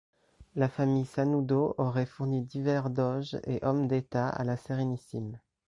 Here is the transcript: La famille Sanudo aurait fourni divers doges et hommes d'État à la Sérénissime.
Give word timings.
La 0.55 0.67
famille 0.67 1.05
Sanudo 1.05 1.75
aurait 1.77 2.07
fourni 2.07 2.41
divers 2.41 2.89
doges 2.89 3.37
et 3.45 3.63
hommes 3.63 3.87
d'État 3.87 4.29
à 4.29 4.43
la 4.43 4.57
Sérénissime. 4.57 5.37